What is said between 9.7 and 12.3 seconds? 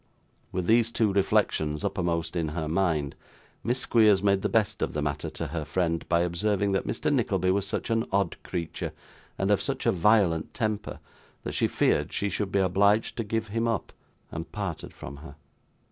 a violent temper, that she feared she